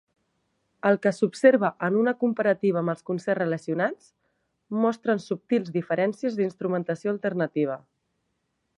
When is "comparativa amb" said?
2.23-2.93